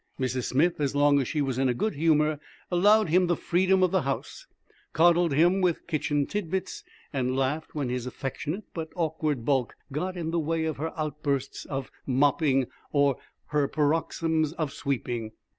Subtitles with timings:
[0.19, 0.45] Mrs.
[0.45, 2.39] Smith, as long as she was in a good humor,
[2.71, 4.47] allowed him the freedom of the house,
[4.93, 10.17] coddled him with kitchen tit bits, and laughed when his affectionate but awkward bulk got
[10.17, 13.17] in the way of her outbursts of mopping or
[13.49, 15.33] her paroxysms of sweeping.